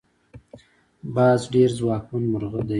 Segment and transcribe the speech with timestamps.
[1.15, 2.69] باز ډیر ځواکمن مرغه دی